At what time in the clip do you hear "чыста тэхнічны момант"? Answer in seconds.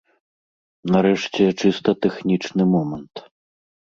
1.63-3.13